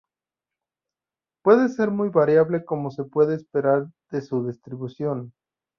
[1.43, 5.31] Puede ser muy variable como se puede esperar de su distribución.